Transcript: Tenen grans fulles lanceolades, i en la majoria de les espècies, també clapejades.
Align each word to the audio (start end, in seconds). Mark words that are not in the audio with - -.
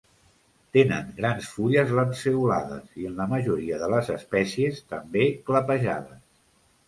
Tenen 0.77 1.09
grans 1.17 1.49
fulles 1.57 1.91
lanceolades, 1.99 2.87
i 3.03 3.05
en 3.11 3.19
la 3.19 3.27
majoria 3.35 3.79
de 3.83 3.89
les 3.93 4.09
espècies, 4.15 4.83
també 4.95 5.27
clapejades. 5.51 6.19